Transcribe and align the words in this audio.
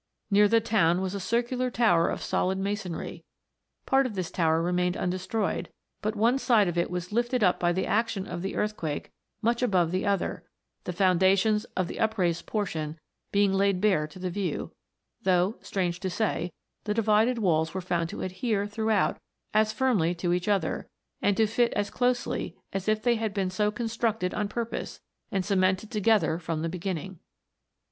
Near 0.31 0.47
the 0.47 0.59
town 0.61 0.99
was 0.99 1.13
a 1.13 1.19
circular 1.19 1.69
tower 1.69 2.09
of 2.09 2.23
solid 2.23 2.57
masonry; 2.57 3.23
part 3.85 4.07
of 4.07 4.15
this 4.15 4.31
tower 4.31 4.59
remained 4.59 4.95
uude 4.95 5.19
stroyed, 5.19 5.69
but 6.01 6.15
one 6.15 6.39
side 6.39 6.67
of 6.67 6.75
it 6.75 6.89
was 6.89 7.11
lifted 7.11 7.43
up 7.43 7.59
by 7.59 7.71
the 7.71 7.85
action 7.85 8.25
of 8.25 8.41
the 8.41 8.55
earthquake 8.55 9.11
much 9.43 9.61
above 9.61 9.91
the 9.91 10.03
other, 10.07 10.43
the 10.85 10.91
foundations 10.91 11.65
of 11.77 11.87
the 11.87 11.99
upraised 11.99 12.47
portion 12.47 12.97
being 13.31 13.53
laid 13.53 13.79
bare 13.79 14.07
to 14.07 14.17
the 14.17 14.31
view; 14.31 14.71
though, 15.21 15.57
strange 15.61 15.99
to 15.99 16.09
say, 16.09 16.51
the 16.85 16.95
divided 16.95 17.37
walls 17.37 17.75
were 17.75 17.79
found 17.79 18.09
to 18.09 18.23
adhere 18.23 18.65
throughout 18.65 19.19
as 19.53 19.71
firmly 19.71 20.15
to 20.15 20.33
each 20.33 20.47
other, 20.47 20.89
and 21.21 21.37
to 21.37 21.45
fit 21.45 21.71
as 21.73 21.91
closely, 21.91 22.57
as 22.73 22.87
if 22.87 23.03
they 23.03 23.17
had 23.17 23.35
been 23.35 23.51
so 23.51 23.69
constructed 23.69 24.33
on 24.33 24.47
purpose, 24.47 24.99
and 25.31 25.45
cemented 25.45 25.91
together 25.91 26.39
from 26.39 26.63
the 26.63 26.69
beginning. 26.69 27.19